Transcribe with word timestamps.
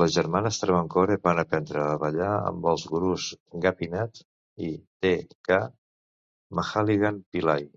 Les 0.00 0.10
germanes 0.16 0.58
Travancore 0.64 1.16
van 1.24 1.40
aprendre 1.42 1.80
a 1.84 1.96
ballar 2.02 2.28
amb 2.52 2.68
els 2.74 2.84
gurus 2.92 3.26
Gopinath 3.66 4.22
i 4.70 4.72
T. 5.08 5.14
K. 5.50 5.60
Mahalingam 6.60 7.20
Pillai. 7.36 7.68